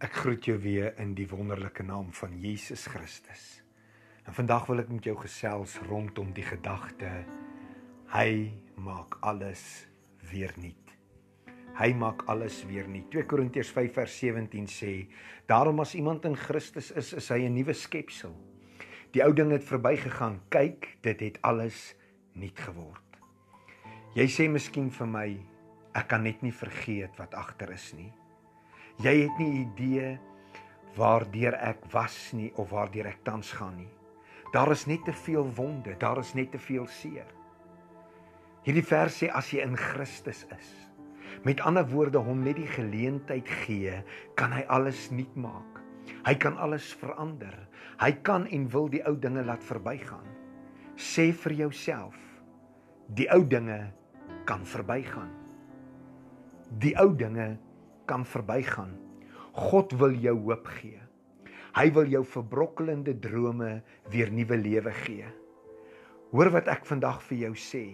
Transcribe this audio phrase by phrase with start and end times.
[0.00, 3.60] Ek groet jou weer in die wonderlike naam van Jesus Christus.
[4.24, 7.10] En vandag wil ek met jou gesels rondom die gedagte
[8.14, 8.30] hy
[8.80, 9.60] maak alles
[10.30, 10.94] weer nuut.
[11.76, 13.10] Hy maak alles weer nuut.
[13.12, 14.94] 2 Korintiërs 5 vers 17 sê:
[15.44, 18.32] "Daarom as iemand in Christus is, is hy 'n nuwe skepsel.
[19.12, 20.40] Die ou ding het verbygegaan.
[20.48, 21.94] Kyk, dit het alles
[22.32, 23.20] nuut geword."
[24.16, 25.40] Jy sê miskien vir my,
[25.92, 28.12] ek kan net nie vergeet wat agter is nie.
[29.00, 30.08] Jy het nie idee
[30.98, 33.88] waardeur ek was nie of waardeur ek tans gaan nie.
[34.52, 37.28] Daar is net te veel wonde, daar is net te veel seer.
[38.66, 40.68] Hierdie vers sê as jy in Christus is.
[41.48, 44.02] Met ander woorde hom net die geleentheid gee,
[44.36, 45.80] kan hy alles nuut maak.
[46.26, 47.56] Hy kan alles verander.
[48.02, 50.28] Hy kan en wil die ou dinge laat verbygaan.
[51.00, 52.20] Sê vir jouself,
[53.16, 53.80] die ou dinge
[54.44, 55.32] kan verbygaan.
[56.84, 57.54] Die ou dinge
[58.10, 58.96] kan verbygaan.
[59.54, 60.98] God wil jou hoop gee.
[61.76, 63.76] Hy wil jou verbrokkelende drome
[64.10, 65.28] weer nuwe lewe gee.
[66.34, 67.84] Hoor wat ek vandag vir jou sê.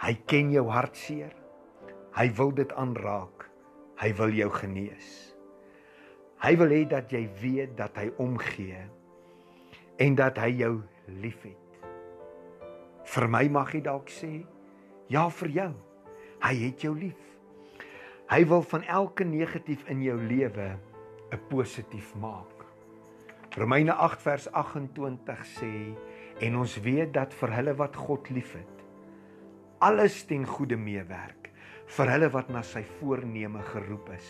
[0.00, 1.34] Hy ken jou hartseer.
[2.16, 3.44] Hy wil dit aanraak.
[4.00, 5.10] Hy wil jou genees.
[6.40, 8.80] Hy wil hê dat jy weet dat hy omgee
[10.00, 10.78] en dat hy jou
[11.20, 11.58] liefhet.
[13.04, 14.38] Vir my mag jy dalk sê,
[15.12, 15.72] ja vir jou.
[16.40, 17.20] Hy het jou lief.
[18.30, 20.78] Hy wil van elke negatief in jou lewe
[21.34, 22.62] 'n positief maak.
[23.58, 25.94] Romeine 8 vers 28 sê
[26.38, 28.76] en ons weet dat vir hulle wat God liefhet
[29.80, 31.50] alles ten goeie meewerk
[31.96, 34.28] vir hulle wat na sy voorneme geroep is.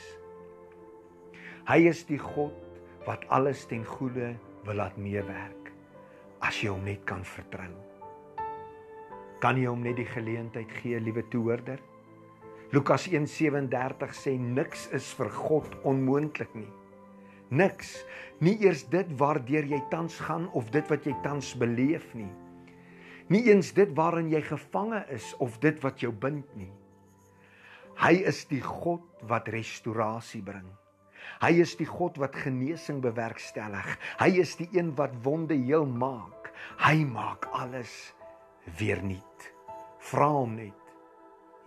[1.69, 2.57] Hy is die God
[3.05, 5.73] wat alles ten goeie wil laat meewerk
[6.41, 7.75] as jy hom net kan vertrou.
[9.41, 11.90] Kan jy hom net die geleentheid gee, liewe toehoorder?
[12.71, 16.71] Lukas 1:37 sê niks is vir God onmoontlik nie.
[17.51, 18.05] Niks,
[18.39, 22.31] nie eers dit waardeur jy tans gaan of dit wat jy tans beleef nie.
[23.27, 26.71] Nie eens dit waarin jy gevange is of dit wat jou bind nie.
[27.99, 30.71] Hy is die God wat restaurasie bring.
[31.43, 33.97] Hy is die God wat genesing bewerkstellig.
[34.23, 36.53] Hy is die een wat wonde heel maak.
[36.87, 38.15] Hy maak alles
[38.79, 39.51] weer nuut.
[39.99, 40.80] Vra hom net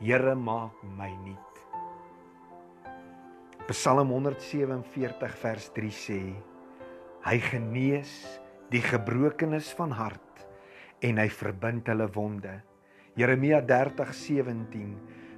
[0.02, 1.60] Here maak my nuut.
[3.70, 6.18] Psalm 147 vers 3 sê:
[7.24, 8.12] Hy genees
[8.74, 10.42] die gebrokenes van hart
[11.06, 12.56] en hy verbind hulle wonde.
[13.16, 14.96] Jeremia 30:17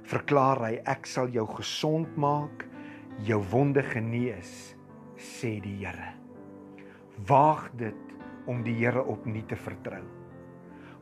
[0.08, 2.64] verklaar hy: Ek sal jou gesond maak,
[3.28, 4.74] jou wonde genees,
[5.16, 6.14] sê die Here.
[7.28, 8.16] Waag dit
[8.48, 10.02] om die Here opnuut te vertrou.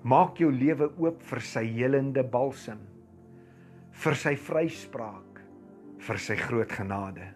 [0.03, 2.82] Maak jou lewe oop vir sy helende balsem
[4.04, 5.38] vir sy vryspraak,
[6.04, 7.31] vir sy groot genade.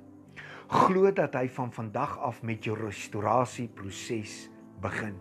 [0.68, 4.34] Glo dat hy van vandag af met jou restaurasieproses
[4.84, 5.16] begin.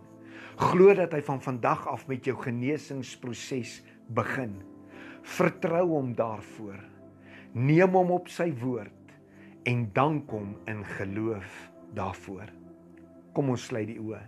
[0.59, 3.80] Glo dat hy van vandag af met jou genesingsproses
[4.18, 4.58] begin.
[5.38, 6.81] Vertrou hom daarvoor.
[7.56, 9.16] Neem hom op sy woord
[9.68, 11.56] en dank hom in geloof
[11.96, 12.52] daarvoor.
[13.31, 14.19] Kom ons sluit die oë.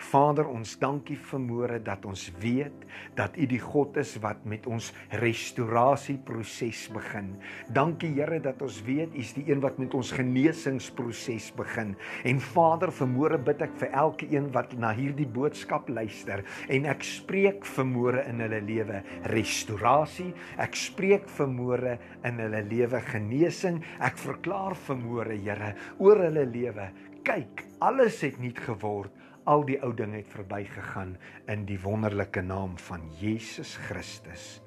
[0.00, 2.86] Vader, ons dankie vir môre dat ons weet
[3.18, 4.90] dat U die God is wat met ons
[5.20, 7.34] restaurasieproses begin.
[7.68, 11.92] Dankie Here dat ons weet U is die een wat met ons genesingsproses begin.
[12.24, 16.88] En Vader, vir môre bid ek vir elke een wat na hierdie boodskap luister en
[16.90, 19.02] ek spreek vir môre in hulle lewe
[19.34, 20.30] restaurasie.
[20.60, 23.82] Ek spreek vir môre in hulle lewe genesing.
[24.00, 26.90] Ek verklaar vir môre, Here, oor hulle lewe.
[27.22, 29.12] Kyk, alles het nuut geword
[29.44, 31.16] al die ou dinge het verbygegaan
[31.52, 34.60] in die wonderlike naam van Jesus Christus.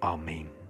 [0.00, 0.61] Amen.